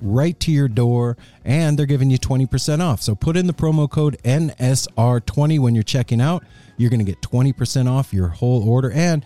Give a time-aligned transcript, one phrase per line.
[0.00, 3.02] right to your door and they're giving you 20% off.
[3.02, 6.44] So put in the promo code NSR20 when you're checking out.
[6.76, 9.24] You're going to get 20% off your whole order and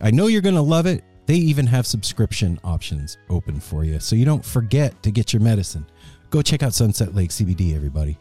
[0.00, 1.04] I know you're going to love it.
[1.26, 4.00] They even have subscription options open for you.
[4.00, 5.86] So you don't forget to get your medicine.
[6.30, 8.18] Go check out Sunset Lake CBD everybody.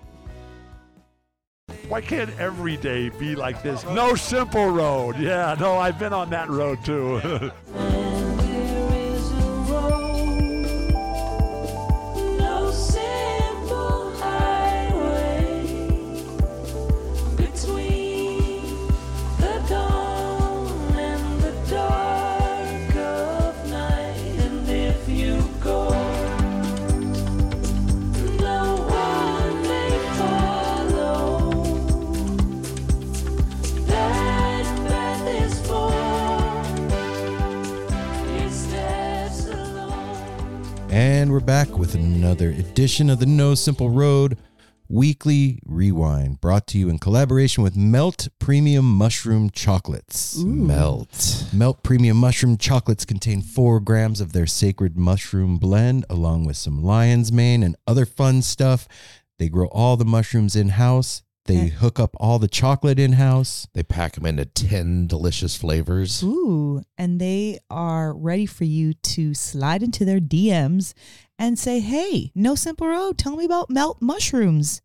[1.87, 3.83] Why can't every day be like this?
[3.85, 5.17] No simple road.
[5.17, 7.51] Yeah, no, I've been on that road too.
[41.29, 44.39] And we're back with another edition of the No Simple Road
[44.87, 50.37] Weekly Rewind, brought to you in collaboration with Melt Premium Mushroom Chocolates.
[50.37, 51.45] Melt.
[51.53, 56.83] Melt Premium Mushroom Chocolates contain four grams of their sacred mushroom blend, along with some
[56.83, 58.87] lion's mane and other fun stuff.
[59.37, 61.21] They grow all the mushrooms in house.
[61.45, 63.67] They hook up all the chocolate in house.
[63.73, 66.21] They pack them into 10 delicious flavors.
[66.23, 70.93] Ooh, and they are ready for you to slide into their DMs
[71.39, 74.81] and say, "Hey, No Simple Road, tell me about melt mushrooms.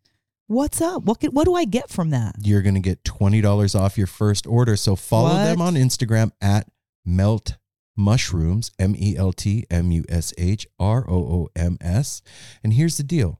[0.47, 1.03] What's up?
[1.03, 4.07] What can, what do I get from that?" You're going to get $20 off your
[4.07, 4.75] first order.
[4.75, 6.67] So follow them on Instagram at
[7.05, 7.57] Melt
[7.95, 12.21] Mushrooms, M E L T M U S H R O O M S.
[12.63, 13.39] And here's the deal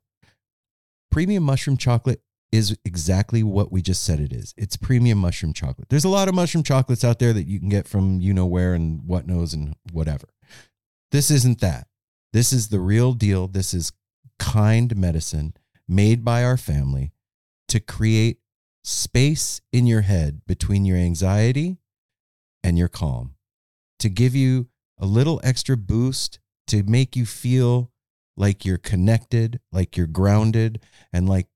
[1.11, 2.21] premium mushroom chocolate
[2.55, 4.53] is exactly what we just said it is.
[4.57, 5.89] It's premium mushroom chocolate.
[5.89, 8.45] There's a lot of mushroom chocolates out there that you can get from you know
[8.45, 10.29] where and what knows and whatever.
[11.11, 11.87] This isn't that.
[12.33, 13.47] This is the real deal.
[13.47, 13.93] This is
[14.39, 15.53] kind medicine
[15.87, 17.11] made by our family
[17.67, 18.39] to create
[18.83, 21.77] space in your head between your anxiety
[22.63, 23.35] and your calm,
[23.99, 24.67] to give you
[24.97, 27.91] a little extra boost, to make you feel
[28.37, 30.81] like you're connected, like you're grounded,
[31.13, 31.47] and like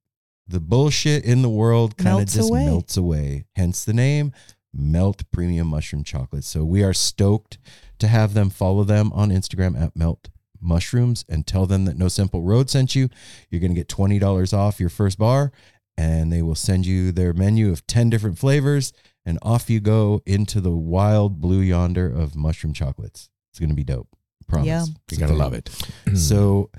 [0.49, 2.65] the bullshit in the world kind of just away.
[2.65, 3.45] melts away.
[3.55, 4.33] Hence the name
[4.73, 6.43] Melt Premium Mushroom Chocolate.
[6.43, 7.59] So we are stoked
[7.99, 10.29] to have them follow them on Instagram at Melt
[10.59, 13.09] Mushrooms and tell them that No Simple Road sent you.
[13.49, 15.51] You're going to get $20 off your first bar
[15.97, 18.91] and they will send you their menu of 10 different flavors
[19.25, 23.29] and off you go into the wild blue yonder of mushroom chocolates.
[23.51, 24.07] It's going to be dope.
[24.47, 24.67] Promise.
[24.67, 24.85] Yeah.
[25.11, 25.69] You got to love it.
[26.15, 26.71] So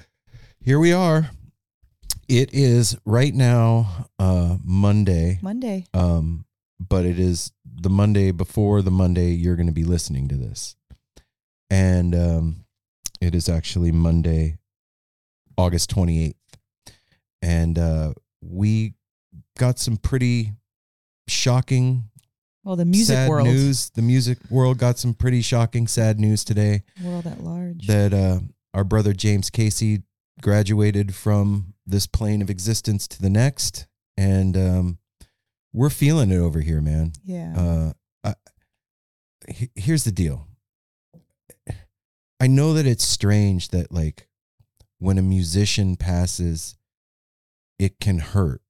[0.60, 1.31] here we are.
[2.30, 5.41] It is right now uh Monday.
[5.42, 5.84] Monday.
[5.92, 6.44] Um
[6.78, 10.76] but it is the Monday before the Monday you're going to be listening to this.
[11.70, 12.64] And um
[13.20, 14.58] it is actually Monday
[15.58, 16.34] August 28th.
[17.42, 18.94] And uh we
[19.58, 20.52] got some pretty
[21.26, 22.04] shocking
[22.62, 23.90] Well, the music sad world, news.
[23.90, 27.88] The music world got some pretty shocking sad news today world at large.
[27.88, 28.38] that uh,
[28.72, 30.02] our brother James Casey
[30.40, 33.86] graduated from this plane of existence to the next,
[34.16, 34.98] and um,
[35.72, 37.12] we're feeling it over here, man.
[37.24, 37.54] yeah.
[37.56, 37.92] Uh,
[38.25, 38.34] I,
[39.75, 40.46] here's the deal.
[42.40, 44.28] I know that it's strange that like
[44.98, 46.76] when a musician passes,
[47.78, 48.62] it can hurt.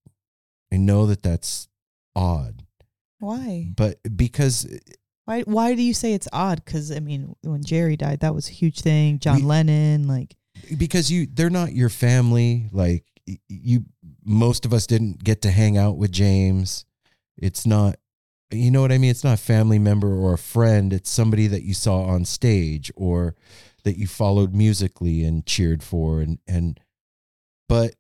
[0.73, 1.69] I know that that's
[2.17, 2.65] odd,
[3.19, 3.73] why?
[3.77, 4.67] but because
[5.25, 5.43] Why?
[5.43, 6.65] Why do you say it's odd?
[6.65, 9.19] Because I mean, when Jerry died, that was a huge thing.
[9.19, 10.37] John We- Lennon, like,
[10.77, 13.05] because you they're not your family like
[13.49, 13.85] you
[14.25, 16.85] most of us didn't get to hang out with James.
[17.37, 17.97] It's not
[18.53, 19.11] you know what I mean?
[19.13, 20.93] It's not a family member or a friend.
[20.93, 23.37] It's somebody that you saw on stage or
[23.85, 26.81] that you followed musically and cheered for and and
[27.69, 27.95] but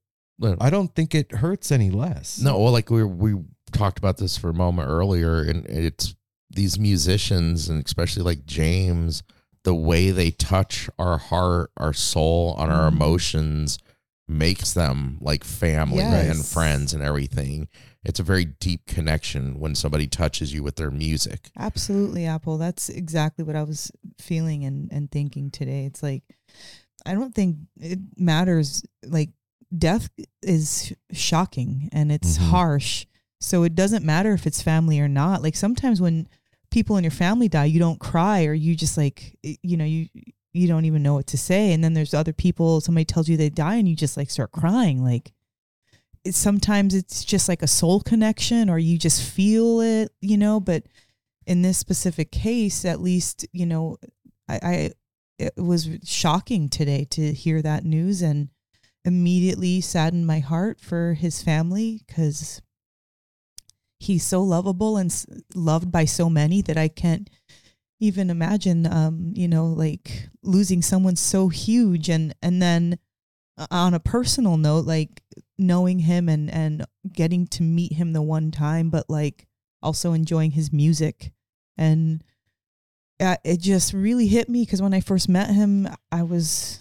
[0.61, 2.40] I don't think it hurts any less.
[2.40, 3.34] No, well, like we we
[3.73, 6.14] talked about this for a moment earlier, and it's
[6.50, 9.23] these musicians and especially like James,
[9.62, 12.94] the way they touch our heart, our soul, on our Mhm.
[12.94, 13.78] emotions
[14.31, 16.37] makes them like family Yes.
[16.37, 17.69] and friends and everything.
[18.05, 21.50] It's a very deep connection when somebody touches you with their music.
[21.59, 22.56] Absolutely, Apple.
[22.56, 25.85] That's exactly what I was feeling and, and thinking today.
[25.85, 26.23] It's like,
[27.05, 28.82] I don't think it matters.
[29.05, 29.31] Like,
[29.77, 30.09] death
[30.43, 32.49] is shocking and it's Mhm.
[32.50, 33.06] harsh.
[33.41, 35.43] So it doesn't matter if it's family or not.
[35.43, 36.29] Like, sometimes when
[36.71, 40.09] people in your family die, you don't cry or you just like, you know, you.
[40.52, 42.81] You don't even know what to say, and then there's other people.
[42.81, 45.05] Somebody tells you they die, and you just like start crying.
[45.05, 45.32] Like,
[46.25, 50.58] it's sometimes it's just like a soul connection, or you just feel it, you know.
[50.61, 50.85] But
[51.47, 53.99] in this specific case, at least, you know,
[54.49, 54.91] I, I
[55.38, 58.49] it was shocking today to hear that news and
[59.05, 62.61] immediately saddened my heart for his family because
[63.99, 65.25] he's so lovable and
[65.55, 67.31] loved by so many that I can't
[68.00, 72.99] even imagine, um, you know, like losing someone so huge and and then
[73.58, 75.23] uh, on a personal note, like
[75.58, 79.47] knowing him and and getting to meet him the one time, but like
[79.82, 81.32] also enjoying his music
[81.76, 82.23] and
[83.20, 86.81] uh, it just really hit me because when I first met him, I was,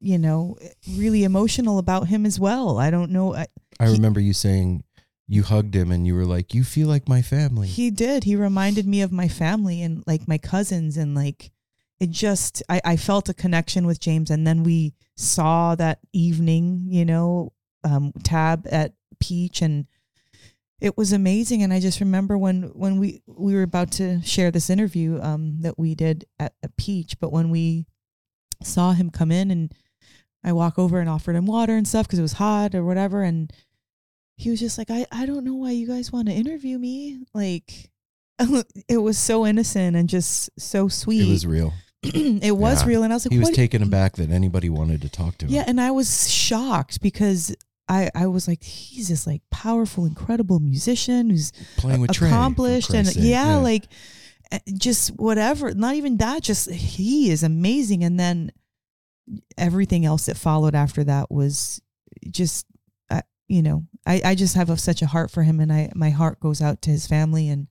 [0.00, 0.56] you know,
[0.96, 2.78] really emotional about him as well.
[2.78, 3.34] I don't know.
[3.34, 3.46] I,
[3.80, 4.84] I He- remember you saying
[5.26, 8.24] you hugged him and you were like, "You feel like my family." He did.
[8.24, 11.50] He reminded me of my family and like my cousins and like
[12.00, 16.86] it just I, I felt a connection with James and then we saw that evening,
[16.88, 17.52] you know,
[17.84, 19.86] um tab at Peach and
[20.80, 24.50] it was amazing and I just remember when when we we were about to share
[24.50, 27.86] this interview um that we did at, at Peach, but when we
[28.62, 29.72] saw him come in and
[30.42, 33.22] I walk over and offered him water and stuff because it was hot or whatever
[33.22, 33.50] and
[34.36, 37.20] he was just like I, I don't know why you guys want to interview me
[37.34, 37.90] like
[38.88, 41.72] it was so innocent and just so sweet it was real.
[42.02, 42.88] it was Yeah.
[42.88, 45.46] real and i was like He was taken aback that anybody wanted to talk to
[45.46, 45.52] him.
[45.52, 47.54] yeah and i was shocked because
[47.88, 52.90] i i was like he's this like powerful incredible musician who's playing with Trey, accomplished
[52.90, 53.30] and Christ's sake.
[53.30, 53.84] yeah, like
[54.52, 58.50] uh, just whatever not even that just he is amazing and then
[59.56, 61.80] everything else that followed after that was
[62.30, 62.66] just
[63.48, 66.10] you know I, I just have a, such a heart for him and I my
[66.10, 67.68] heart goes out to his family and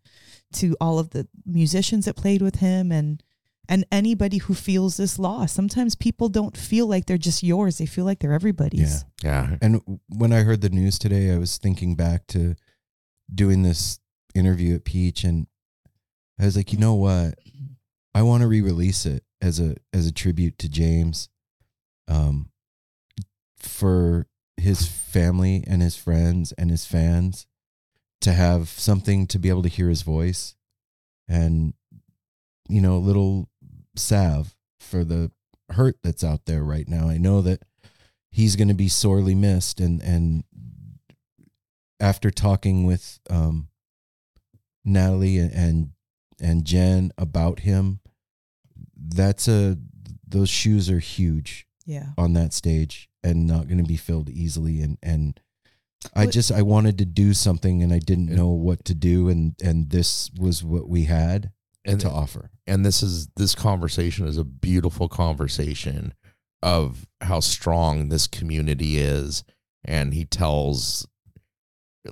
[0.53, 3.23] to all of the musicians that played with him and
[3.69, 7.85] and anybody who feels this loss sometimes people don't feel like they're just yours they
[7.85, 9.55] feel like they're everybody's Yeah.
[9.61, 12.55] And when I heard the news today, I was thinking back to
[13.33, 13.99] doing this
[14.35, 15.47] interview at Peach, and
[16.39, 17.35] I was like, you know what?
[18.13, 21.29] I want to re-release it as a as a tribute to James,
[22.09, 22.49] um,
[23.57, 24.27] for
[24.63, 27.45] his family and his friends and his fans
[28.21, 30.55] to have something to be able to hear his voice,
[31.27, 31.73] and
[32.69, 33.49] you know, a little
[33.97, 35.31] salve for the
[35.71, 37.09] hurt that's out there right now.
[37.09, 37.63] I know that
[38.31, 40.45] he's going to be sorely missed and and
[41.99, 43.67] after talking with um
[44.85, 45.91] Natalie and
[46.41, 47.99] and Jen about him
[48.97, 49.77] that's a
[50.25, 52.07] those shoes are huge yeah.
[52.17, 54.81] on that stage and not going to be filled easily.
[54.81, 55.39] And and
[56.15, 59.29] I just I wanted to do something and I didn't know what to do.
[59.29, 61.51] And and this was what we had
[61.85, 62.51] And to offer.
[62.67, 66.13] and this is this conversation is a beautiful conversation
[66.61, 69.43] of how strong this community is.
[69.85, 71.07] And he tells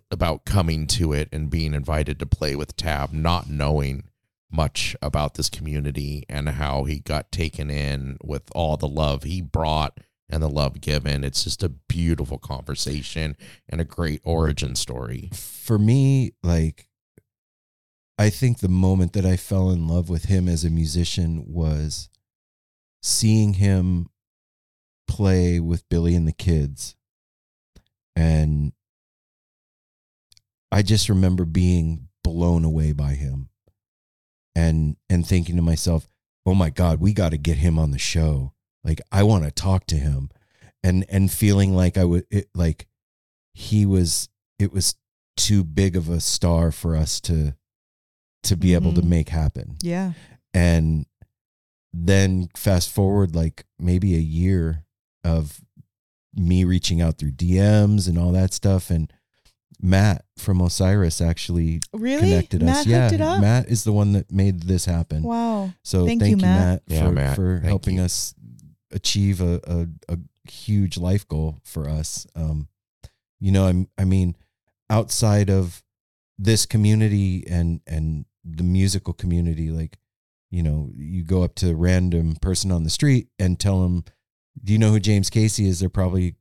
[0.09, 4.03] about coming to it and being invited to play with tab not knowing
[4.51, 9.41] much about this community and how he got taken in with all the love he
[9.41, 11.23] brought and the love given.
[11.23, 13.35] It's just a beautiful conversation
[13.67, 15.29] and a great origin story.
[15.33, 16.87] For me, like,
[18.17, 22.09] I think the moment that I fell in love with him as a musician was
[23.01, 24.09] seeing him
[25.07, 26.95] play with Billy and the kids.
[28.15, 28.73] And
[30.71, 33.49] I just remember being blown away by him
[34.55, 36.07] and and thinking to myself,
[36.45, 38.53] "Oh my god, we got to get him on the show.
[38.83, 40.29] Like I want to talk to him."
[40.83, 42.87] And and feeling like I would it, like
[43.53, 44.29] he was
[44.59, 44.95] it was
[45.37, 47.55] too big of a star for us to
[48.43, 49.07] to be able to Mhm.
[49.07, 49.77] make happen.
[49.81, 50.13] yeah
[50.53, 51.05] And
[51.93, 54.83] then fast forward like maybe a year
[55.23, 55.61] of
[56.33, 59.11] me reaching out through DMs and all that stuff and
[59.81, 62.85] Matt from Osiris actually really connected Matt us.
[62.85, 65.23] Yeah, it up Matt is the one that made this happen.
[65.23, 66.59] wow So Thank thank, you, you, Matt.
[66.67, 67.35] Matt, Yeah, for, Matt.
[67.35, 68.03] for helping you.
[68.03, 68.33] us
[68.91, 70.19] achieve a, a, a
[70.49, 72.27] huge life goal for us.
[72.35, 72.67] Um,
[73.39, 74.35] you know, I'm, I mean,
[74.89, 75.81] outside of
[76.37, 79.97] this community and, and the musical community like
[80.49, 84.03] you know you go up to a random person on the street and tell them
[84.63, 86.35] do you know who james casey is they're probably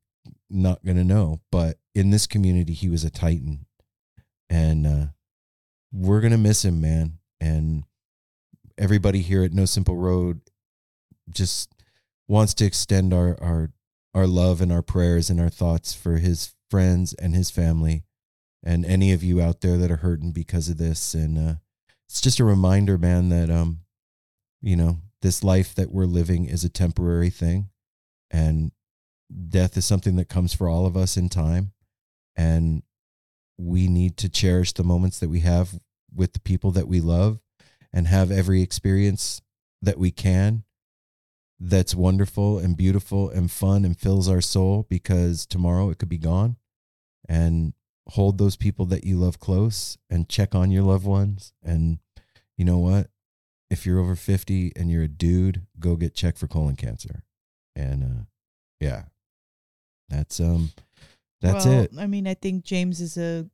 [0.49, 3.67] not going to know but in this community he was a titan.
[4.49, 5.07] And uh
[5.93, 7.19] we're to miss him man.
[7.41, 7.85] And
[8.79, 10.41] everybody here at no simple road
[11.31, 11.73] just
[12.29, 13.71] wants to extend our our
[14.15, 18.05] our love and our prayers and our thoughts for his friends and his family
[18.63, 21.15] and any of you out there that are hurting because of this.
[21.15, 21.55] And uh
[22.09, 23.81] it's just a reminder man that um
[24.61, 27.69] you know this life that we're living is a temporary thing.
[28.31, 28.73] And
[29.49, 31.73] death is something that comes for all of us in time
[32.37, 32.83] and
[33.59, 35.79] we need to cherish the moments that we have
[36.15, 37.41] with the people that we love
[37.93, 39.43] and have every experience
[39.83, 40.65] that we can
[41.61, 46.19] that's wonderful and beautiful and fun and fills our soul because tomorrow it could be
[46.19, 46.57] gone.
[47.29, 47.75] And
[48.09, 51.53] hold those people that you love close and check on your loved ones.
[51.63, 51.99] And
[52.57, 53.09] you know what?
[53.69, 57.25] If you're over 50 and you're a dude go get checked for colon cancer.
[57.77, 58.25] And uh
[58.81, 59.03] yeah.
[60.09, 60.71] That's um
[61.41, 63.49] that's well, it I mean, I think James is a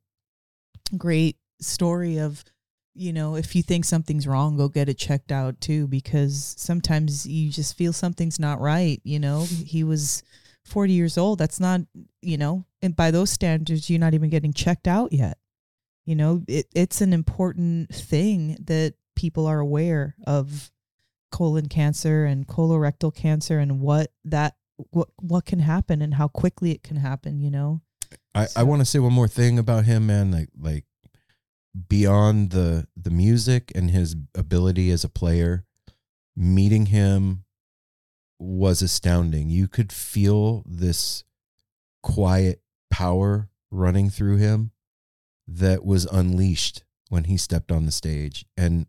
[0.97, 2.43] great story of,
[2.93, 7.25] you know, if you think something's wrong, go get it checked out too, because sometimes
[7.25, 8.99] you just feel something's not right.
[9.03, 10.23] You know, he was
[10.65, 11.39] 40 years old.
[11.39, 11.81] That's not,
[12.21, 15.37] you know, and by those standards, you're not even getting checked out yet.
[16.05, 20.71] You know, it, it's an important thing that people are aware of
[21.31, 24.55] colon cancer and colorectal cancer and what that
[24.91, 27.81] what what can happen and how quickly it can happen you know
[28.37, 30.31] I, I want to say one more thing about him, man.
[30.31, 30.85] Like like
[31.89, 35.65] beyond the the music and his ability as a player,
[36.35, 37.43] meeting him
[38.39, 39.49] was astounding.
[39.49, 41.23] You could feel this
[42.03, 44.71] quiet power running through him
[45.47, 48.45] that was unleashed when he stepped on the stage.
[48.55, 48.85] And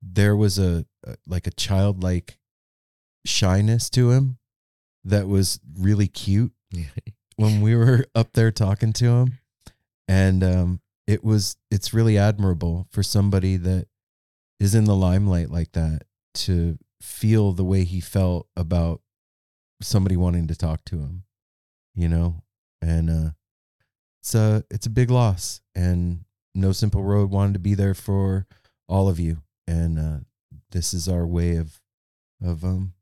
[0.00, 2.38] there was a, a like a childlike
[3.26, 4.38] shyness to him
[5.04, 6.52] that was really cute
[7.36, 9.38] when we were up there talking to him.
[10.06, 13.86] And um it was it's really admirable for somebody that
[14.60, 16.02] is in the limelight like that
[16.34, 19.00] to feel the way he felt about
[19.80, 21.24] somebody wanting to talk to him
[21.98, 22.42] you know?
[22.80, 23.30] And uh
[24.22, 25.60] it's a it's a big loss.
[25.74, 26.24] And
[26.54, 28.46] no simple road wanted to be there for
[28.88, 29.38] all of you.
[29.66, 30.18] And uh
[30.70, 31.80] this is our way of
[32.42, 32.94] of um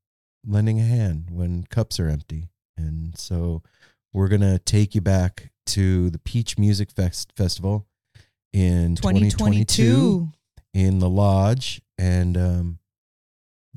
[0.46, 2.50] lending a hand when cups are empty.
[2.76, 3.62] And so
[4.12, 7.86] we're gonna take you back to the Peach Music Fest Festival
[8.52, 10.28] in 2022, 2022
[10.74, 12.78] in the lodge, and um,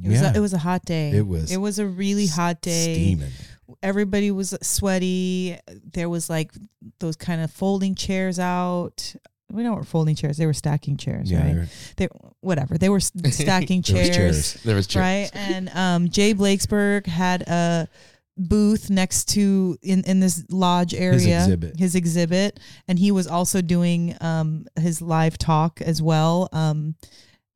[0.03, 1.11] it was yeah, a, it was a hot day.
[1.11, 2.93] It was it was a really hot day.
[2.93, 3.31] steaming.
[3.81, 5.57] everybody was sweaty.
[5.93, 6.51] There was like
[6.99, 9.15] those kind of folding chairs out
[9.51, 10.37] we know what folding chairs.
[10.37, 11.53] They were stacking chairs Yeah, right?
[11.55, 12.07] there- they
[12.41, 12.77] whatever.
[12.77, 12.99] They were
[13.31, 14.53] stacking there chairs, chairs.
[14.63, 15.01] There was chairs.
[15.01, 15.29] right?
[15.33, 17.87] And um jay Blakesberg had a
[18.37, 21.13] booth next to in in this lodge area.
[21.19, 21.77] his exhibit.
[21.79, 22.59] his exhibit.
[22.87, 26.47] And he was also doing um his live talk as well.
[26.53, 26.95] Um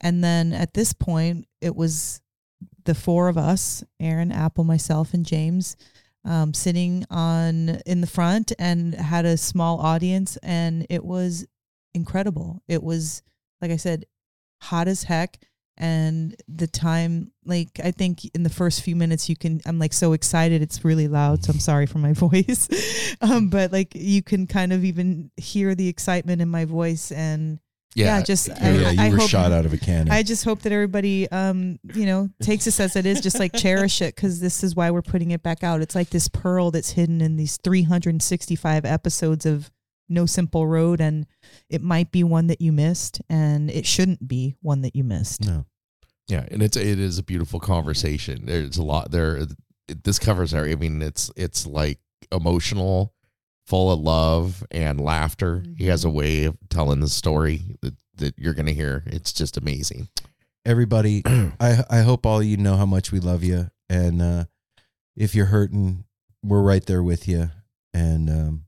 [0.02, 2.20] and then at this point it was
[2.86, 5.78] the four of us aaron apple myself and james
[6.26, 10.38] um, sitting on in the front and had a small audience.
[10.42, 11.46] And it was
[11.94, 13.22] incredible it was
[13.62, 14.06] like i said
[14.62, 15.38] hot as heck
[15.78, 19.94] and the time like i think in the first few minutes you can i'm like
[19.94, 24.22] so excited it's really loud so i'm sorry for my voice um, but like you
[24.22, 27.60] can kind of even hear the excitement in my voice and
[27.96, 30.12] yeah, just I, yeah, you I were hope, shot out of a cannon.
[30.12, 33.54] I just hope that everybody, um, you know, takes this as it is, just like
[33.54, 35.82] cherish it, because this is why we're putting it back out.
[35.82, 39.72] It's like this pearl that's hidden in these 365 episodes of
[40.10, 41.26] No Simple Road, and
[41.70, 45.46] it might be one that you missed, and it shouldn't be one that you missed.
[45.46, 45.66] no,
[46.28, 48.46] Yeah, and it's it is a beautiful conversation.
[48.46, 49.38] There's a lot there.
[49.88, 50.66] It, this covers our.
[50.66, 52.00] I mean, it's it's like
[52.32, 53.14] emotional,
[53.66, 55.64] full of love and laughter.
[55.78, 59.04] He has a way of telling the story that that you're gonna hear.
[59.06, 60.10] It's just amazing.
[60.66, 61.24] everybody,
[61.60, 64.46] I I hope all you know how much we love you, and uh,
[65.16, 66.06] if you're hurting,
[66.44, 67.50] we're right there with you.
[67.94, 68.66] And um,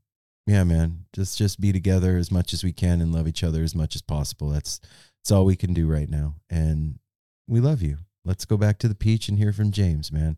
[0.47, 3.63] yeah, man, just just be together as much as we can and love each other
[3.63, 4.49] as much as possible.
[4.49, 4.79] That's
[5.23, 6.99] that's all we can do right now, and
[7.47, 7.97] we love you.
[8.23, 10.37] Let's go back to the peach and hear from James, man.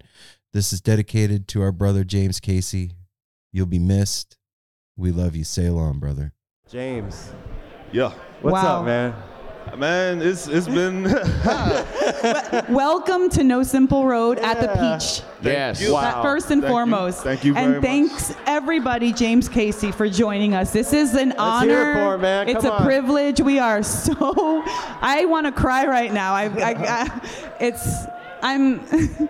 [0.53, 2.93] This is dedicated to our brother James Casey.
[3.53, 4.37] You'll be missed.
[4.97, 5.43] We love you.
[5.43, 6.33] Sail on, brother.
[6.69, 7.31] James,
[7.93, 8.13] Yeah.
[8.41, 8.79] what's Wow.
[8.79, 9.13] up, man?
[9.75, 11.03] Man, it's it's been
[12.73, 15.21] Welcome to No Simple Road at the Peach.
[15.41, 15.81] Yes.
[15.81, 15.91] you.
[15.91, 16.73] That first and Thank you.
[16.73, 17.23] foremost.
[17.23, 17.83] Thank you very And much.
[17.83, 20.71] thanks everybody, James Casey, for joining us.
[20.73, 21.67] This is an honor.
[21.69, 22.49] hear it for him, man.
[22.49, 22.85] It's Come a on.
[22.85, 23.41] privilege.
[23.41, 24.13] We are so.
[24.65, 26.33] I want to cry right now.
[26.33, 28.05] I, I, I it's.
[28.41, 29.29] I'm.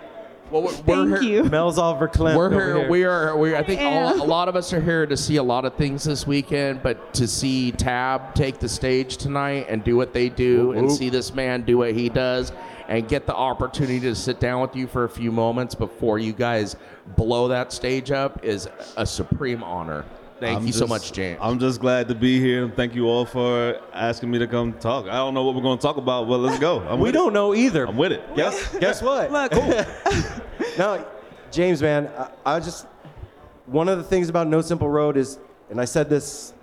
[0.50, 1.44] Well, we're, Thank we're you.
[1.44, 2.78] Mel's all verklempt We're over here.
[2.80, 2.88] here.
[2.90, 3.36] We are.
[3.36, 3.54] We.
[3.54, 4.12] I think Yeah.
[4.16, 6.82] all, a lot of us are here to see a lot of things this weekend,
[6.82, 11.10] but to see Tab take the stage tonight and do what they do, and see
[11.10, 12.52] this man do what he does,
[12.88, 16.32] and get the opportunity to sit down with you for a few moments before you
[16.32, 16.76] guys
[17.16, 20.04] blow that stage up is a supreme honor.
[20.40, 21.36] Thank I'm you so just- much, James.
[21.42, 22.72] I'm just glad to be here.
[22.76, 25.06] Thank you all for asking me to come talk.
[25.06, 26.78] I don't know what we're going to talk about, but let's go.
[26.88, 27.34] I'm we with don't it.
[27.34, 27.88] know either.
[27.88, 28.22] I'm with it.
[28.36, 29.32] Guess guess what?
[29.32, 29.50] Look,
[30.78, 31.04] No,
[31.50, 32.86] James, man, I, I just
[33.66, 35.38] one of the things about No Simple Road is,
[35.70, 36.54] and I said this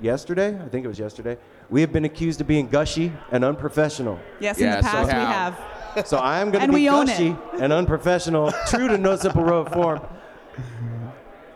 [0.00, 0.58] yesterday.
[0.58, 1.36] I think it was yesterday.
[1.70, 4.18] We have been accused of being gushy and unprofessional.
[4.40, 5.54] yes, in Yes, the past we we have.
[5.54, 6.06] have.
[6.06, 9.44] So I am going to be we own gushy and unprofessional, true to No Simple
[9.44, 10.00] Road form.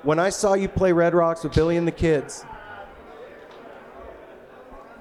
[0.02, 2.44] When I saw you play Red Rocks with Billy and the Kids,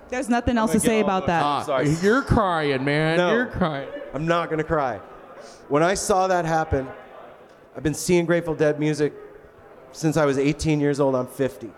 [0.10, 1.44] There's nothing else gonna say about that.
[1.44, 1.89] Ah, sorry.
[2.01, 3.18] You're crying, man.
[3.18, 3.34] No.
[3.34, 3.89] You're crying.
[4.13, 4.98] I'm not going to cry.
[5.70, 6.88] When I saw that happen,
[7.75, 9.13] I've been seeing Grateful Dead music
[9.91, 11.15] since I was 18 years old.
[11.15, 11.69] I'm 50.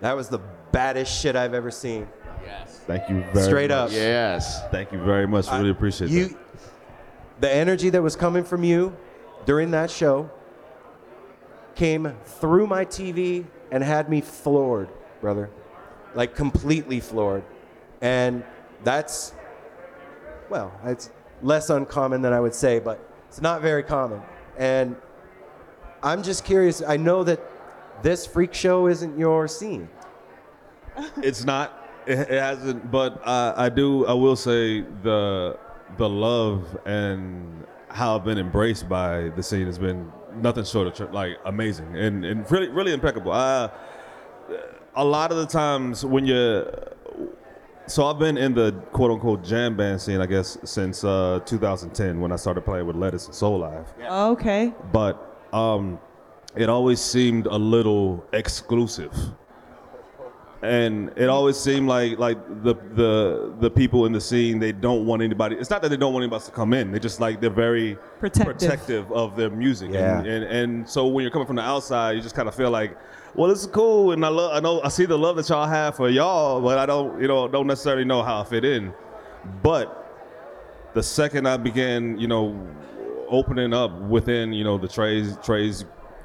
[0.00, 0.40] That was the
[0.72, 2.08] baddest shit I've ever seen.
[2.44, 2.80] Yes.
[2.86, 3.90] Thank you very Straight much.
[3.90, 3.92] up.
[3.92, 4.66] Yes.
[4.70, 5.50] Thank you very much.
[5.52, 6.36] Really appreciate You, that.
[7.40, 8.96] the energy that was coming from you
[9.46, 10.30] during that show
[11.74, 14.88] came through my TV and had me floored,
[15.20, 15.50] brother.
[16.14, 17.44] Like completely floored.
[18.00, 18.42] And
[18.82, 19.32] that's,
[20.48, 21.10] well, it's
[21.42, 24.22] less uncommon than I would say, but it's not very common.
[24.60, 24.94] And
[26.02, 26.82] I'm just curious.
[26.86, 27.40] I know that
[28.02, 29.88] this freak show isn't your scene.
[31.22, 31.88] It's not.
[32.06, 32.90] It, hasn't.
[32.90, 34.06] But uh, I do.
[34.06, 35.58] I will say the
[35.96, 41.12] the love and how I've been embraced by the scene has been nothing short of
[41.12, 43.32] like amazing and, and really really impeccable.
[43.32, 43.70] Uh,
[44.94, 46.70] a lot of the times when you're
[47.90, 52.20] so I've been in the quote unquote jam band scene, I guess, since uh, 2010
[52.20, 53.86] when I started playing with Lettuce and Soulive
[54.32, 54.72] Okay.
[54.92, 55.14] but
[55.52, 55.98] um,
[56.56, 59.12] it always seemed a little exclusive.
[60.62, 65.06] And it always seemed like like the the the people in the scene they don't
[65.06, 65.56] want anybody.
[65.56, 66.92] It's not that they don't want anybody to come in.
[66.92, 68.58] They just like they're very Protective.
[68.58, 69.90] protective of their music.
[69.90, 70.18] Yeah.
[70.18, 72.70] And, and and so when you're coming from the outside, you just kind of feel
[72.70, 72.94] like,
[73.34, 75.96] well, it's cool, and I love I know I see the love that y'all have
[75.96, 78.92] for y'all, but I don't you know don't necessarily know how I fit in.
[79.62, 79.96] But
[80.94, 82.68] the second I began, you know,
[83.28, 85.84] opening up within, you know, the Trey's Trey's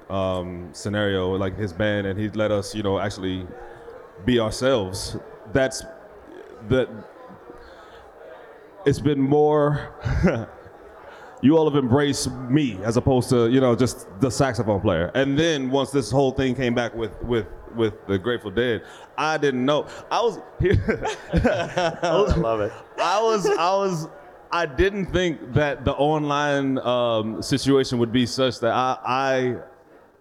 [0.09, 3.47] um, scenario, like his band, and he let us, you know, actually
[4.25, 5.17] be ourselves.
[5.53, 5.83] That's
[6.69, 6.89] that.
[8.85, 9.93] It's been more.
[11.45, 15.11] you all have embraced me as opposed to you know just the saxophone player.
[15.13, 18.83] And then once this whole thing came back with with with the Grateful Dead,
[19.15, 19.85] I didn't know.
[20.09, 20.39] I was
[21.33, 22.73] I love it.
[22.97, 24.07] I was I was
[24.51, 29.55] I didn't think that the online um, situation would be such that I, I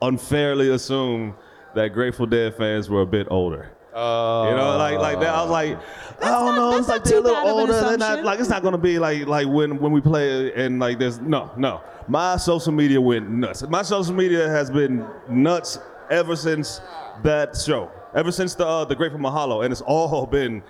[0.03, 1.35] unfairly assumed
[1.75, 3.74] that Grateful Dead fans were a bit older.
[3.95, 5.35] You know, like like that.
[5.35, 5.79] I was like,
[6.21, 6.79] I don't not- know.
[6.79, 7.73] It's like they're a little bad of an older.
[7.73, 10.99] They're not like it's not gonna be like like when when we play and like
[10.99, 11.81] there's no no.
[12.09, 13.63] My social media went nuts.
[13.69, 15.79] My social media has been nuts
[16.11, 16.81] ever since
[17.23, 17.91] that show.
[18.15, 20.63] Ever since the uh, the Grateful Mahalo, and it's all been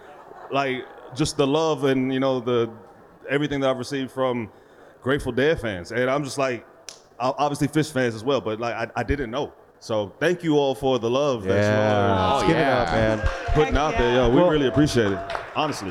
[0.51, 0.85] like
[1.15, 2.71] just the love and you know the
[3.29, 4.51] everything that I've received from
[5.03, 6.67] Grateful Dead fans, and I'm just like
[7.19, 9.53] obviously Phish fans as well, but like I, I didn't know.
[9.85, 12.07] So thank you all for the love that Yeah.
[12.09, 13.21] you're Let's give it up, man.
[13.53, 14.15] putting out there.
[14.15, 15.19] Yo, we Well- really appreciate it,
[15.55, 15.91] honestly.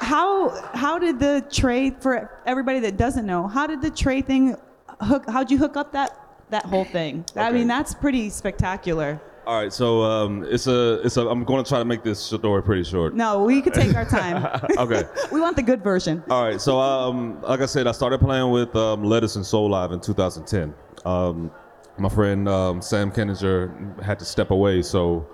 [0.00, 3.46] How how did the Trey for everybody that doesn't know?
[3.46, 4.56] How did the Trey thing
[5.00, 5.30] hook?
[5.30, 6.10] How'd you hook up that
[6.50, 7.24] that whole thing?
[7.36, 9.20] I mean, that's pretty spectacular.
[9.46, 11.28] All right, so um, it's a it's a.
[11.28, 13.14] I'm going to try to make this story pretty short.
[13.14, 14.44] No, we could take our time.
[14.76, 15.04] Okay.
[15.32, 16.24] we want the good version.
[16.28, 19.92] All right, so um, like I said, I started playing with um, Lettuce and Soulive
[19.92, 20.74] in 2010.
[21.04, 21.52] Um,
[22.00, 25.26] my friend um, Sam Kininger had to step away, so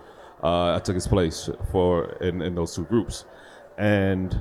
[0.43, 3.25] uh, I took his place for in, in those two groups,
[3.79, 4.41] and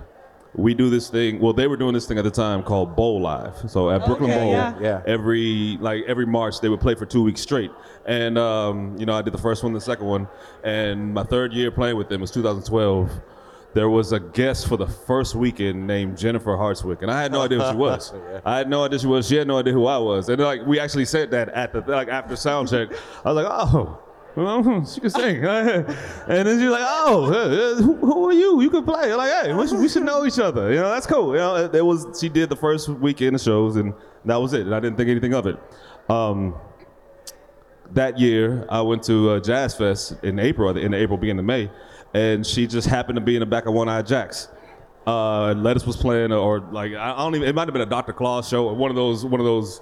[0.55, 1.39] we do this thing.
[1.39, 3.69] Well, they were doing this thing at the time called Bowlive.
[3.69, 4.79] So at Brooklyn Okay, Bowl, yeah.
[4.81, 5.01] Yeah.
[5.05, 7.71] every like every March they would play for two weeks straight.
[8.05, 10.27] And um, you know, I did the first one, the second one,
[10.63, 13.11] and my third year playing with them was 2012.
[13.75, 17.41] There was a guest for the first weekend named Jennifer Hartswick, and I had no
[17.41, 18.13] idea who she was.
[18.45, 19.27] I had no idea who she was.
[19.27, 20.29] She had no idea who I was.
[20.29, 22.87] And like we actually said that at the like after sound check.
[23.25, 23.99] I was like, oh,
[24.35, 25.43] Well, she can sing.
[25.45, 25.87] and
[26.27, 28.61] then she's like, oh, uh, uh, who, who are you?
[28.61, 29.11] You can play.
[29.11, 30.71] I'm like, hey, we should, know each other.
[30.71, 31.33] You know, that's cool.
[31.33, 32.19] You know, it, it was.
[32.19, 33.93] She did the first weekend of shows, and
[34.25, 34.61] that was it.
[34.61, 35.57] And I didn't think anything of it.
[36.09, 36.55] Um,
[37.95, 41.69] that year, I went to uh, Jazz Fest in April, in April, beginning of May,
[42.13, 44.49] and she just happened to be in the back of One Eyed Jacks.
[45.07, 47.47] Uh, Lettuce was playing, or like I don't even.
[47.47, 48.13] It might have been a Dr.
[48.13, 49.81] Klaw show, or one of those, one of those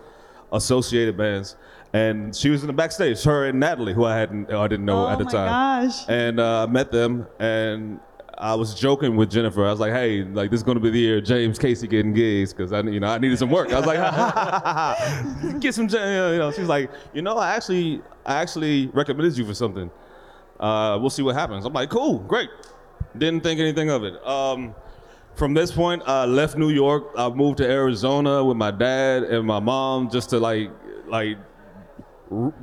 [0.51, 1.55] associated bands.
[1.93, 5.05] And she was in the backstage, her and Natalie, who I hadn't, I didn't know
[5.05, 5.87] Oh at the my time.
[5.87, 6.09] gosh.
[6.09, 7.99] And uh, I met them, and
[8.43, 9.65] I was joking with Jennifer.
[9.65, 12.53] I was like, "Hey, like this is gonna be the year James Casey getting gigs
[12.53, 13.99] because I, you know, I needed some work." I was like,
[15.61, 19.45] "Get some, you know." She was like, "You know, I actually, I actually recommended you
[19.45, 19.89] for something.
[20.59, 22.49] Uh, we'll see what happens." I'm like, "Cool, great."
[23.17, 24.15] Didn't think anything of it.
[24.27, 24.75] Um,
[25.35, 27.11] from this point, I left New York.
[27.17, 30.69] I moved to Arizona with my dad and my mom just to like,
[31.07, 31.37] like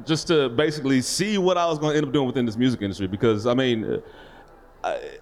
[0.04, 3.06] just to basically see what I was to end up doing within this music industry
[3.06, 4.02] because I mean,
[4.84, 5.18] I,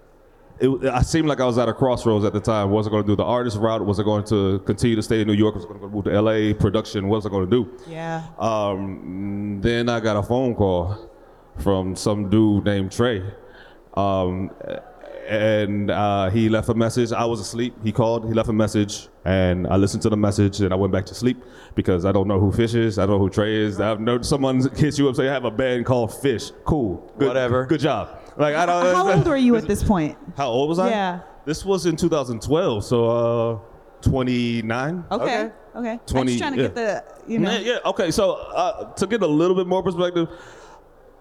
[0.60, 2.70] it, I seemed like I was at a crossroads at the time.
[2.70, 3.84] Was I going to do the artist route?
[3.84, 5.54] Was I going to continue to stay in New York?
[5.54, 6.54] Was I going to move to LA?
[6.54, 7.08] Production?
[7.08, 7.78] What was I going to do?
[7.88, 8.24] Yeah.
[8.38, 11.10] Um, then I got a phone call
[11.58, 13.22] from some dude named Trey.
[13.94, 14.50] Um,
[15.28, 17.12] and uh, he left a message.
[17.12, 17.74] I was asleep.
[17.84, 18.26] He called.
[18.26, 21.14] He left a message, and I listened to the message, and I went back to
[21.14, 21.42] sleep
[21.74, 22.98] because I don't know who Phish is.
[22.98, 23.78] I don't know who Trey is.
[23.78, 26.52] I've known someone hits you up say I have a band called Phish.
[26.64, 27.12] Cool.
[27.18, 27.66] Good, Whatever.
[27.66, 28.18] Good job.
[28.38, 28.94] Like I don't.
[28.94, 30.16] How old were you at this point?
[30.36, 30.90] How old was I?
[30.90, 31.20] Yeah.
[31.44, 33.58] This was in 2012, so uh,
[34.02, 35.04] 29.
[35.10, 35.50] Okay.
[35.74, 35.90] Okay.
[35.90, 36.68] I'm just trying to yeah.
[36.68, 37.50] get the, you know.
[37.52, 37.78] Yeah, yeah.
[37.86, 40.28] Okay, so uh, to get a little bit more perspective,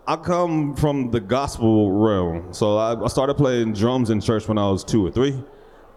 [0.07, 2.53] I come from the gospel realm.
[2.53, 5.41] So I, I started playing drums in church when I was two or three,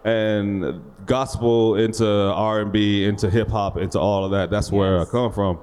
[0.03, 4.49] and gospel into R and B, into hip hop, into all of that.
[4.49, 5.59] That's where I come from,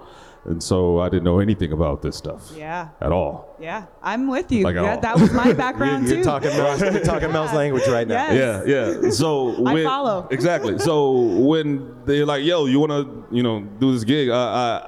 [0.48, 2.88] and so I didn't know anything about this stuff Yeah.
[3.00, 3.54] at all.
[3.60, 3.84] Yeah.
[4.02, 4.64] I'm with you.
[4.64, 5.00] Like at that, all.
[5.02, 6.24] that was my background You're too.
[6.24, 8.30] talking Mel's, you're talking Mel's language right now.
[8.32, 8.64] Yes.
[8.66, 9.10] Yeah, yeah.
[9.10, 10.26] So I when, follow.
[10.30, 10.78] exactly.
[10.78, 11.12] So
[11.50, 14.34] when they're like, "Yo, you want to, you know, do this gig?" I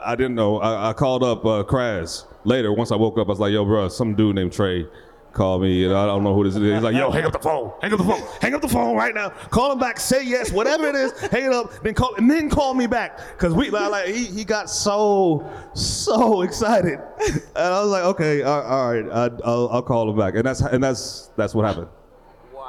[0.04, 0.58] I, I didn't know.
[0.60, 2.72] I, I called up uh, Kraz later.
[2.72, 4.86] Once I woke up, I was like, "Yo, bro, some dude named Trey
[5.32, 7.38] called me, and I don't know who this is." He's like, "Yo, hang up the
[7.38, 7.72] phone.
[7.80, 8.22] Hang up the phone.
[8.40, 9.30] Hang up the phone right now.
[9.30, 9.98] Call him back.
[10.00, 11.18] Say yes, whatever it is.
[11.28, 11.72] Hang it up.
[11.82, 15.48] Then call, and then call me back because we like, like he, he got so
[15.74, 20.16] so excited, and I was like, "Okay, all, all right, I, I'll, I'll call him
[20.18, 21.88] back." And that's and that's that's what happened.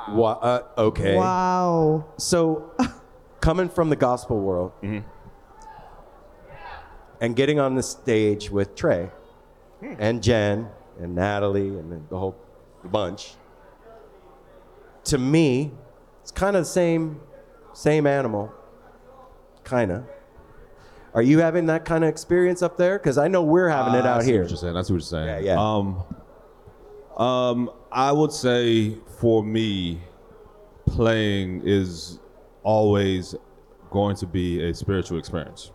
[0.10, 1.16] Wha- uh, okay.
[1.16, 2.06] Wow.
[2.18, 2.72] So,
[3.40, 4.72] coming from the gospel world
[7.22, 9.10] and getting on the stage with Trey
[10.00, 10.70] and Jen
[11.00, 12.36] and Natalie and the whole
[12.90, 13.36] bunch,
[15.06, 15.72] to me,
[16.22, 17.20] it's kind of the same,
[17.74, 18.54] same animal,
[19.64, 20.04] kind of.
[21.14, 22.98] Are you having that kind of experience up there?
[22.98, 24.42] Because I know we're having it I out see here.
[24.44, 24.78] What you're saying.
[24.78, 25.46] I see what you're saying.
[25.46, 25.60] Yeah, yeah.
[25.60, 26.04] Um,
[27.18, 30.02] um, I would say for me,
[30.86, 32.20] playing is
[32.64, 33.36] always
[33.90, 35.72] going to be a spiritual experience.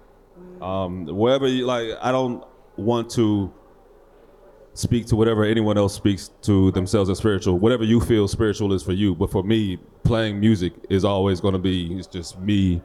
[0.63, 2.45] Um, wherever you like, I don't
[2.77, 3.53] want to
[4.77, 7.59] speak to whatever anyone else speaks to themselves as spiritual.
[7.59, 9.15] Whatever you feel spiritual is for you.
[9.15, 12.83] But for me, playing music is always going to be it's just me,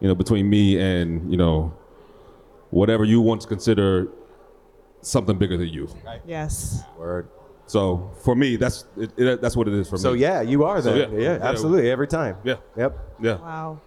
[0.00, 1.72] you know, between me and you know
[2.70, 4.08] whatever you want to consider
[5.00, 5.88] something bigger than you.
[6.26, 6.82] Yes.
[6.98, 7.28] Word.
[7.66, 10.18] So for me, that's it, it, that's what it is for So me.
[10.18, 11.08] So yeah, you are So, there.
[11.12, 11.18] yeah.
[11.18, 11.48] yeah, Yeah.
[11.48, 12.36] absolutely, every time.
[12.42, 12.56] Yeah.
[12.76, 12.98] Yep.
[13.22, 13.34] yeah.
[13.36, 13.80] Wow.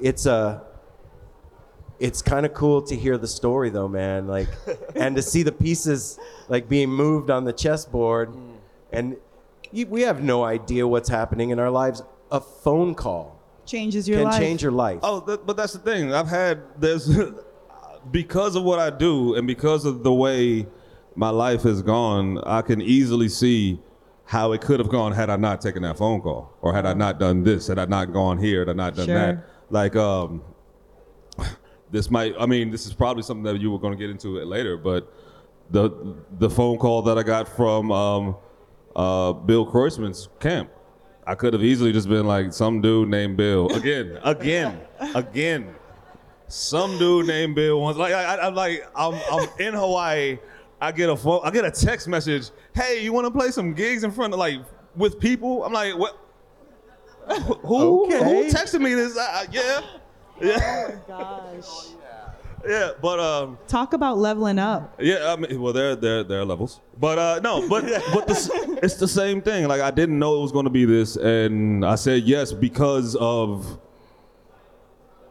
[0.00, 0.60] it's uh
[2.00, 4.48] it's kind of cool to hear the story though man like
[4.96, 8.34] and to see the pieces like being moved on the chessboard
[8.92, 9.16] and
[9.72, 14.18] you, we have no idea what's happening in our lives a phone call Changes your
[14.18, 14.38] can life.
[14.40, 16.12] change your life Oh, th- but that's the thing.
[16.12, 17.08] I've had this
[18.10, 20.66] because of what I do and because of the way
[21.16, 23.80] my life has gone, I can easily see
[24.26, 26.92] how it could have gone had I not taken that phone call or had I
[26.94, 29.14] not done this, had I not gone here, had I not done Sure.
[29.14, 29.44] that.
[29.70, 30.42] Like um
[31.94, 34.36] this might I mean, this is probably something that you were going to get into
[34.38, 35.10] it later, but
[35.70, 38.36] the the phone call that I got from um,
[38.94, 40.70] uh, Bill Kreutzmann's camp,
[41.26, 44.80] I could have easily just been like some dude named Bill again, again,
[45.14, 45.74] again.
[46.48, 50.38] Some dude named Bill once like I, I, I'm like I'm I'm in Hawaii.
[50.80, 52.50] I get a phone, I get a text message.
[52.74, 54.58] Hey, you want to play some gigs in front of like
[54.94, 55.64] with people?
[55.64, 56.18] I'm like, what?
[57.62, 58.22] Who Okay.
[58.22, 59.16] who texted me this?
[59.16, 59.80] Uh, yeah,
[60.40, 61.88] yeah, Gosh.
[62.66, 62.90] yeah.
[63.00, 64.94] But um, Talk about leveling up.
[65.00, 68.78] yeah, I mean, well, there, there, there are levels, but uh, no, but but the,
[68.82, 69.66] it's the same thing.
[69.68, 73.16] Like I didn't know it was going to be this, and I said yes because
[73.16, 73.78] of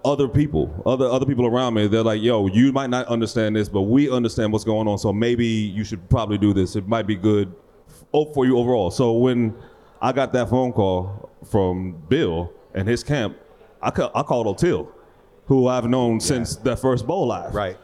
[0.06, 1.88] other people, other other people around me.
[1.88, 4.98] They're like, "Yo, you might not understand this, but we understand what's going on.
[4.98, 6.76] So maybe you should probably do this.
[6.76, 7.54] It might be good
[8.14, 9.56] f- for you overall." So when
[10.02, 13.38] I got that phone call from Bill and his camp,
[13.84, 14.88] I ca- I called Oteil,
[15.46, 17.54] who I've known since that first Bowlive.
[17.54, 17.78] Right.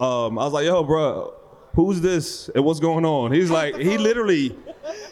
[0.00, 1.34] Um, I was like, "Yo, bro,
[1.74, 4.56] who's this and what's going on?" He's like, he literally,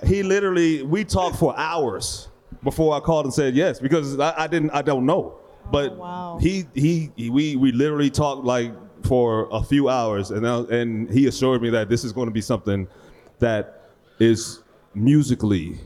[0.05, 2.29] he literally, we talked for hours
[2.63, 5.39] before I called and said yes because I, I didn't, I don't know,
[5.71, 6.39] but wow.
[6.41, 8.73] he, he, he, we, we literally talked like
[9.05, 12.33] for a few hours, and I, and he assured me that this is going to
[12.33, 12.89] be something
[13.39, 14.63] that is
[14.95, 15.79] musically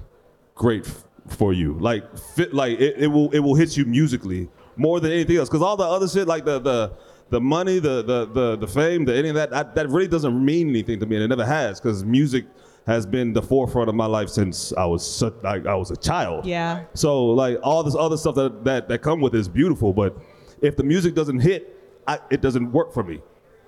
[0.55, 1.75] great f- for you.
[1.79, 5.49] Like fit, like it, it will, it will hit you musically more than anything else.
[5.49, 6.93] Because all the other shit, like the the
[7.31, 10.45] the money, the the the, the fame, the any of that, that, that really doesn't
[10.45, 11.81] mean anything to me, and it never has.
[11.81, 12.47] Because music
[12.87, 15.97] has been the forefront of my life since I was such, like I was a
[15.97, 16.47] child.
[16.47, 16.85] Yeah.
[16.95, 20.17] So like all this other stuff that that, that come with it is beautiful, but
[20.63, 23.21] if the music doesn't hit, I, it doesn't work for me.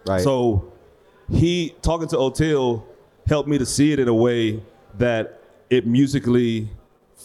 [0.06, 0.22] Right.
[0.22, 0.72] So
[1.30, 2.84] he talking to Oteil
[3.26, 4.62] helped me to see it in a way
[4.96, 6.70] that it musically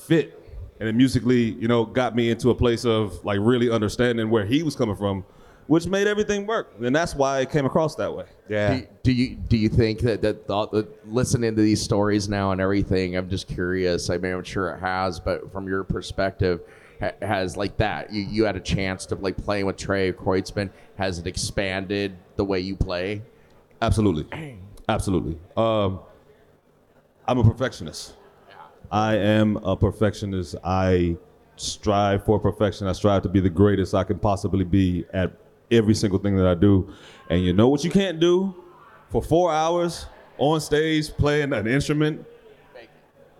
[0.07, 0.41] fit
[0.79, 4.45] and it musically, you know, got me into a place of like really understanding where
[4.45, 5.25] he was coming from,
[5.67, 6.73] which made everything work.
[6.81, 8.25] And that's why it came across that way.
[8.49, 8.75] Yeah.
[8.75, 12.51] Do, do you do you think that that, the, the listening to these stories now
[12.51, 13.15] and everything?
[13.15, 14.09] I'm just curious.
[14.09, 16.61] I mean, I'm sure it has, but from your perspective,
[16.99, 20.69] ha- has like that you, you had a chance to like playing with Trey Kreutzmann.
[20.97, 23.21] Has it expanded the way you play?
[23.81, 24.59] Absolutely.
[24.87, 25.37] Absolutely.
[25.57, 25.99] Um,
[27.27, 28.13] I'm a perfectionist.
[28.91, 30.55] I am a perfectionist.
[30.63, 31.17] I
[31.55, 32.87] strive for perfection.
[32.87, 35.33] I strive to be the greatest I can possibly be at
[35.71, 36.91] every single thing that I do.
[37.29, 38.55] And you know what you can't do?
[39.09, 42.25] For four hours on stage playing an instrument?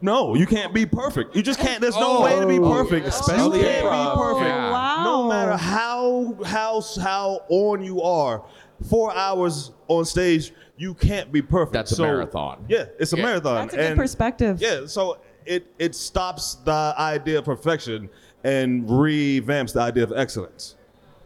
[0.02, 1.36] No, you can't be perfect.
[1.36, 1.82] You just can't.
[1.82, 2.24] There's no oh.
[2.24, 3.08] way to be perfect.
[3.08, 4.14] especially you can't improv.
[4.14, 4.50] be perfect.
[4.50, 4.72] Yeah.
[4.72, 5.04] Wow.
[5.04, 8.44] No matter how how how on you are,
[8.90, 11.74] four hours on stage, you can't be perfect.
[11.74, 12.66] That's a So- marathon.
[12.68, 13.24] Yeah, it's a Yeah.
[13.24, 13.56] marathon.
[13.56, 14.62] That's a good and- perspective.
[14.62, 18.10] Yeah, so it it stops the idea of perfection
[18.44, 20.76] and revamps the idea of excellence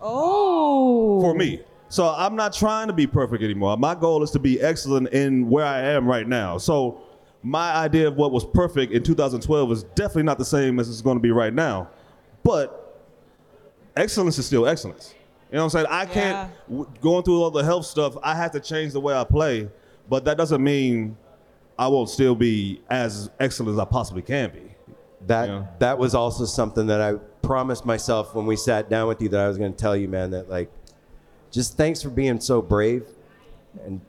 [0.02, 1.20] Oh.
[1.22, 1.62] for me.
[1.90, 3.76] So I'm not trying to be perfect anymore.
[3.78, 6.58] My goal is to be excellent in where I am right now.
[6.58, 7.02] So
[7.42, 11.02] my idea of what was perfect in 2012 is definitely not the same as it's
[11.02, 11.90] going to be right now.
[12.44, 13.02] But
[13.96, 15.16] excellence is still excellence.
[15.52, 15.88] You know what I'm saying?
[15.90, 18.16] I can't w- going through all the health stuff.
[18.22, 19.68] I have to change the way I play,
[20.08, 21.18] but that doesn't mean
[21.80, 24.76] I won't still be as excellent as I possibly can be.
[25.28, 25.66] That Yeah.
[25.80, 29.40] that was also something that I promised myself when we sat down with you that
[29.40, 30.32] I was going to tell you, man.
[30.32, 30.70] That like,
[31.52, 33.06] just thanks for being so brave
[33.86, 34.02] and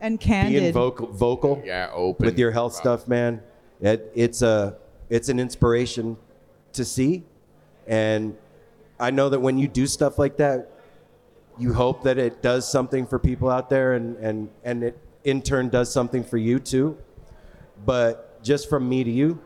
[0.00, 0.74] And candid, being candid.
[0.74, 3.42] vocal, vocal Yeah, open with your health stuff, man.
[3.82, 4.76] It, it's a
[5.10, 6.16] it's an inspiration
[6.72, 7.24] to see,
[7.86, 8.34] and
[8.98, 10.70] I know that when you do stuff like that,
[11.58, 15.42] you hope that it does something for people out there, and and and it in
[15.42, 16.96] turn does something for you too.
[17.84, 19.40] But just from me to you,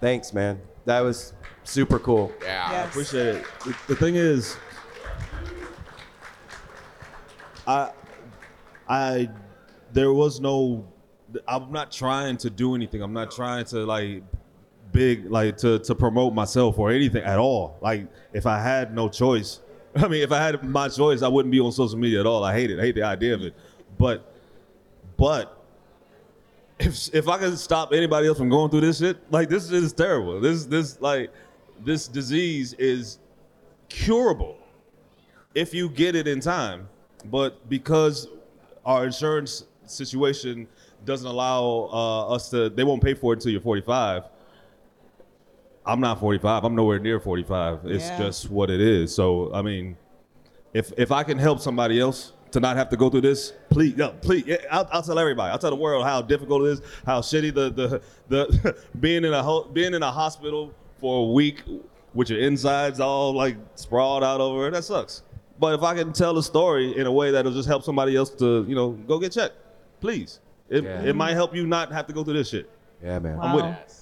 [0.00, 0.60] thanks, man.
[0.84, 2.32] That was super cool.
[2.42, 2.70] Yeah.
[2.70, 2.88] Yes.
[2.88, 3.46] Appreciate it.
[3.64, 4.56] The, the thing is,
[7.66, 7.90] I,
[8.88, 9.30] I,
[9.92, 10.86] there was no.
[11.48, 13.02] I'm not trying to do anything.
[13.02, 14.22] I'm not trying to like
[14.92, 17.78] big like to to promote myself or anything at all.
[17.82, 19.60] Like if I had no choice,
[19.96, 22.44] I mean, if I had my choice, I wouldn't be on social media at all.
[22.44, 22.78] I hate it.
[22.78, 23.54] I hate the idea of it.
[23.98, 24.34] But,
[25.16, 25.55] but
[26.86, 29.92] if if I can stop anybody else from going through this shit, like this is
[29.92, 30.40] terrible.
[30.40, 31.30] This this like
[31.84, 33.18] this disease is
[33.88, 34.56] curable
[35.54, 36.88] if you get it in time.
[37.26, 38.28] But because
[38.84, 40.68] our insurance situation
[41.04, 44.24] doesn't allow uh, us to, they won't pay for it until you're 45.
[45.84, 46.64] I'm not 45.
[46.64, 47.80] I'm nowhere near 45.
[47.86, 48.18] It's Yeah.
[48.18, 49.14] just what it is.
[49.14, 49.96] So I mean,
[50.72, 53.94] if if I can help somebody else to not have to go through this, please,
[53.96, 55.52] no, please, yeah, I'll, I'll tell everybody.
[55.52, 59.32] I'll tell the world how difficult it is, how shitty the the the being in
[59.34, 61.62] a ho- being in a hospital for a week
[62.14, 64.70] with your insides all like sprawled out over it.
[64.70, 65.22] That sucks.
[65.60, 68.30] But if I can tell a story in a way that'll just help somebody else
[68.30, 69.54] to you know go get checked,
[70.00, 70.40] please.
[70.70, 71.02] It, Yeah.
[71.02, 72.68] it might help you not have to go through this shit.
[73.04, 73.38] Yeah, man.
[73.38, 73.92] I'm with it.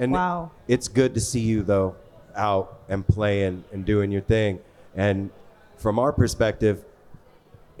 [0.00, 0.50] And Wow.
[0.66, 1.94] it's good to see you though
[2.34, 4.58] out and playing and doing your thing.
[4.96, 5.30] And
[5.76, 6.84] from our perspective,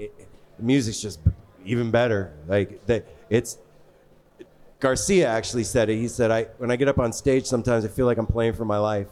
[0.04, 1.20] it, the music's just
[1.64, 2.32] even better.
[2.46, 3.58] Like that, it's
[4.80, 5.96] Garcia actually said it.
[5.96, 8.54] He said, "I when I get up on stage, sometimes I feel like I'm playing
[8.54, 9.08] for my life."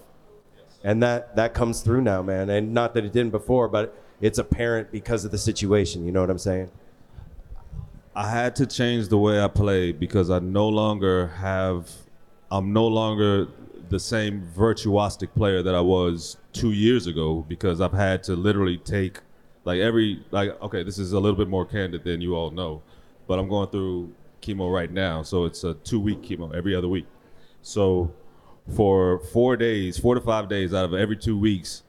[0.84, 2.50] And that that comes through now, man.
[2.50, 6.04] And not that it didn't before, but it's apparent because of the situation.
[6.06, 6.70] You know what I'm saying?
[8.14, 11.90] I had to change the way I play because I no longer have,
[12.50, 13.48] I'm no longer
[13.88, 18.76] the same virtuosic player that I was two years ago because I've had to literally
[18.76, 19.20] take
[19.64, 22.82] like every like okay, this is a little bit more candid than you all know,
[23.26, 26.88] but I'm going through chemo right now, so it's a two week chemo every other
[26.88, 27.06] week.
[27.62, 28.12] So
[28.74, 31.82] for four days, four to five days out of every two weeks,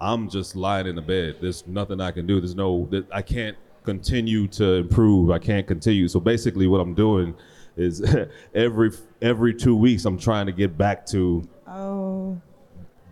[0.00, 1.36] I'm just lying in the bed.
[1.40, 2.40] There's nothing I can do.
[2.40, 5.30] There's no, I can't continue to improve.
[5.30, 6.08] I can't continue.
[6.08, 7.34] So basically, what I'm doing
[7.76, 8.02] is
[8.54, 12.40] every every two weeks, I'm trying to get back to Oh,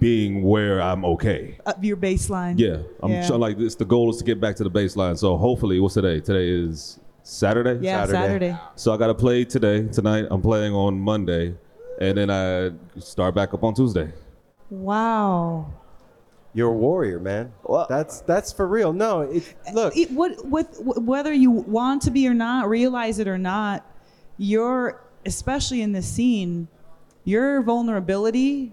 [0.01, 1.59] being where I'm okay.
[1.67, 2.59] up your baseline.
[2.59, 3.23] Yeah, I'm Yeah.
[3.23, 3.75] so like this.
[3.77, 5.17] The goal is to get back to the baseline.
[5.17, 6.21] So hopefully, what's today?
[6.21, 7.79] Today is Saturday.
[7.85, 8.57] Yeah, Saturday.
[8.75, 9.87] So I got to play today.
[9.87, 11.55] Tonight, I'm playing on Monday,
[12.01, 14.11] and then I start back up on Tuesday.
[14.71, 15.71] Wow.
[16.53, 17.53] You're a warrior, man.
[17.89, 18.93] that's that's for real.
[18.93, 23.21] No, it, look, It, what, what, wh- whether you want to be or not, realize
[23.21, 23.87] it or not,
[24.37, 26.67] your, especially in this scene,
[27.23, 28.73] your vulnerability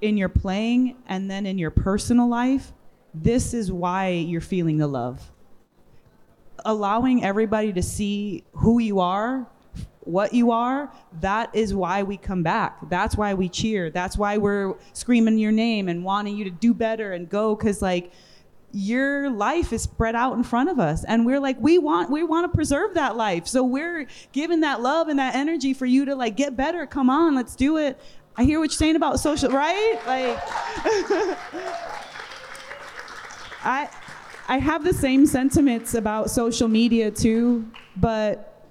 [0.00, 2.72] in your playing and then in your personal life,
[3.14, 5.32] this is why you're feeling the love.
[6.64, 9.46] Allowing everybody to see who you are,
[10.00, 12.78] what you are, that is why we come back.
[12.88, 13.90] That's why we cheer.
[13.90, 17.82] That's why we're screaming your name and wanting you to do better and go cuz
[17.82, 18.12] like
[18.72, 22.22] your life is spread out in front of us and we're like we want we
[22.22, 23.46] want to preserve that life.
[23.46, 26.86] So we're giving that love and that energy for you to like get better.
[26.86, 28.00] Come on, let's do it.
[28.40, 30.00] I hear what you're saying about social, right?
[30.06, 30.38] Like
[33.62, 33.86] I
[34.48, 38.64] I have the same sentiments about social media too, but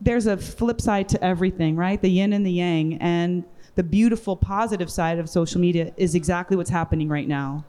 [0.00, 2.00] there's a flip side to everything, right?
[2.00, 2.94] The yin and the yang.
[3.02, 7.66] And the beautiful positive side of social media is exactly what's happening right now.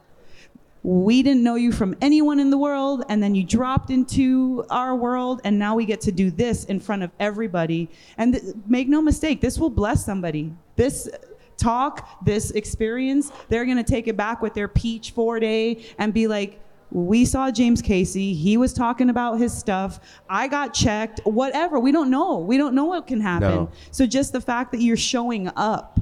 [0.84, 4.96] We didn't know you from anyone in the world, and then you dropped into our
[4.96, 7.90] world, and now we get to do this in front of everybody.
[8.18, 10.54] And th- make no mistake, this will bless somebody.
[10.78, 11.10] This
[11.58, 16.28] talk, this experience, they're gonna take it back with their peach four day and be
[16.28, 18.34] like, we saw James Casey.
[18.34, 20.00] He was talking about his stuff.
[20.30, 21.20] I got checked.
[21.26, 21.80] Whatever.
[21.82, 22.38] We don't know.
[22.38, 23.50] We don't know what can happen.
[23.50, 23.72] No.
[23.92, 26.00] So just the fact that you're showing up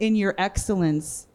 [0.00, 1.26] in your excellence,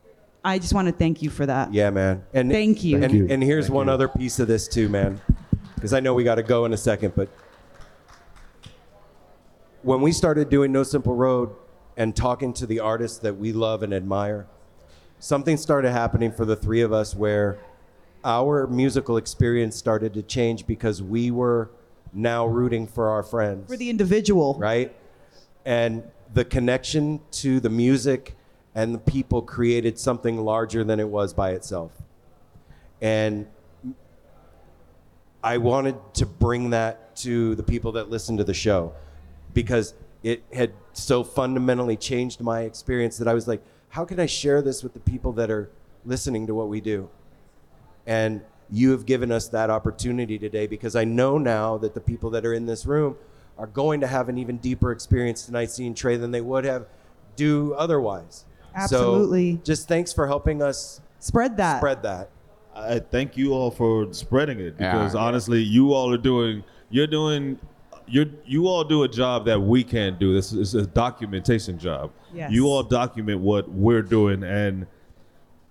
[0.44, 1.72] I just want to thank you for that.
[1.72, 2.24] yeah, man.
[2.34, 2.96] And Thank you.
[2.96, 3.28] And, Thank you.
[3.30, 5.22] and here's one other piece of this too, man,
[5.76, 7.30] because I know we got to go in a second, but
[9.84, 11.52] when we started doing No Simple Road
[11.98, 14.48] and talking to the artists that we love and admire,
[15.20, 17.60] something started happening for the three of us where
[18.24, 21.70] our musical experience started to change because we were
[22.14, 23.70] now rooting for our friends.
[23.70, 24.56] For the individual.
[24.58, 24.96] right?
[25.66, 28.36] And the connection to the music
[28.76, 31.92] and the people created something larger than it was by itself.
[33.02, 33.48] And
[35.44, 38.94] I wanted to bring that to the people that listen to the show
[39.54, 44.26] because it had so fundamentally changed my experience that I was like, how can I
[44.26, 45.70] share this with the people that are
[46.06, 47.10] listening to what we do?
[48.06, 52.30] And you have given us that opportunity today because I know now that the people
[52.32, 53.16] that are in this room
[53.58, 56.86] are going to have an even deeper experience tonight seeing Trey than they would have
[57.36, 58.46] do otherwise.
[58.76, 59.56] Absolutely.
[59.56, 61.80] So just thanks for helping us Spread that.
[61.80, 62.30] spread that.
[62.76, 64.94] I thank you all for spreading it Yeah.
[64.94, 66.64] because honestly, you all are doing.
[66.90, 67.60] You're doing.
[68.10, 70.34] You you all do a job that we can't do.
[70.34, 72.12] This is a documentation job.
[72.34, 72.52] Yes.
[72.52, 74.88] You all document what we're doing, and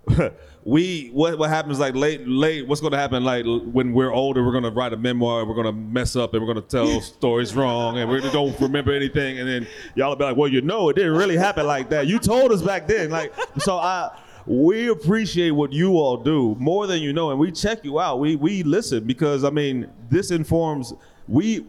[0.64, 2.66] we what what happens like late late.
[2.66, 4.44] What's going to happen like when we're older?
[4.44, 5.44] We're going to write a memoir.
[5.44, 8.59] We're going to mess up, and we're going to tell stories wrong, and we don't
[8.61, 9.38] remember anything.
[9.38, 12.07] And then y'all will be like, "Well, you know, it didn't really happen like that.
[12.07, 16.87] You told us back then." Like so, I we appreciate what you all do more
[16.87, 18.18] than you know, and we check you out.
[18.18, 20.94] We we listen because I mean, this informs.
[21.27, 21.66] We,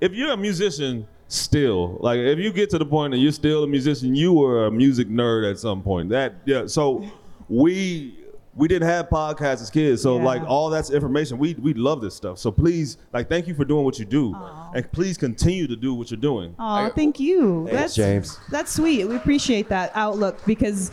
[0.00, 3.64] if you're a musician still, like if you get to the point that you're still
[3.64, 6.08] a musician, you were a music nerd at some point.
[6.10, 6.66] That yeah.
[6.66, 7.08] So
[7.48, 8.18] we
[8.54, 10.24] we didn't have podcasts as kids, so Yeah.
[10.24, 11.38] like all that's information.
[11.38, 12.38] We we love this stuff.
[12.38, 14.34] So please, like, thank you for doing what you do,
[14.74, 16.54] and please continue to do what you're doing.
[16.58, 17.66] Oh, thank you.
[17.66, 18.38] Thanks, that's James.
[18.50, 19.04] That's sweet.
[19.06, 20.90] We appreciate that outlook because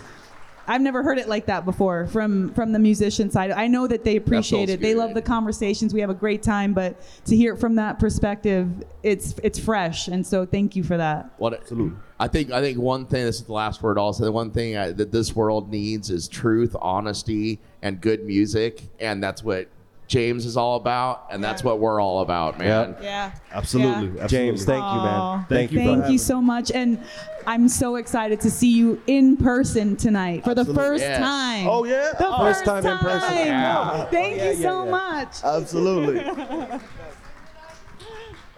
[0.67, 3.52] I've never heard it like that before from from the musician side.
[3.52, 4.82] I know that they appreciate it.
[4.82, 5.93] They love the conversations.
[5.93, 8.69] We have a great time, but to hear it from that perspective,
[9.04, 10.08] it's it's fresh.
[10.08, 11.32] And so thank you for that.
[11.38, 11.97] What absolutely.
[12.19, 13.26] I think I think one thing.
[13.26, 13.97] This is the last word.
[13.97, 18.84] Also, the one thing I, that this world needs is truth, honesty, and good music,
[18.99, 19.67] and that's what
[20.13, 22.95] James is all about, and that's what we're all about, man.
[23.02, 23.32] Yeah.
[23.52, 24.23] Absolutely, Yeah.
[24.23, 24.28] absolutely.
[24.52, 25.19] James, thank you, man.
[25.19, 26.70] Aw, Thank you for Thank having you so much.
[26.72, 27.03] And
[27.47, 31.18] I'm so excited to see you in person tonight for the first Yes.
[31.18, 31.68] time.
[31.68, 33.34] Oh yeah, The Oh, First time in person.
[33.38, 34.05] Yeah.
[34.05, 34.91] Thank Yeah, you yeah, so yeah.
[34.91, 35.43] much.
[35.43, 36.20] absolutely.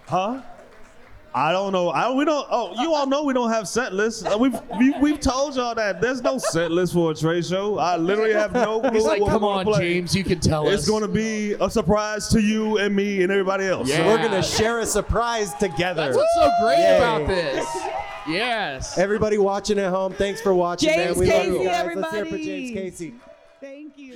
[0.10, 0.42] huh?
[1.38, 1.90] I don't know.
[1.90, 2.48] I we don't.
[2.50, 4.24] Oh, you all know we don't have set lists.
[4.24, 7.78] Uh, We've we, we've told y'all that there's no set list for a Trey show.
[7.78, 9.96] I literally have no clue He's like, what come we're gonna on, play.
[9.96, 10.90] James, you can tell us It's us.
[10.90, 13.90] going to be a surprise to you and me and everybody else.
[13.90, 14.06] Yeah.
[14.08, 16.06] We're gonna share a surprise together.
[16.06, 16.98] That's what's so great Yay.
[16.98, 17.66] about this.
[18.30, 18.98] Yes.
[18.98, 21.20] Everybody watching at home, thanks for watching, James man.
[21.20, 21.96] We love you Casey, guys.
[21.96, 22.72] Let's hear it for James.
[22.72, 23.14] Casey.
[23.60, 24.16] Thank you.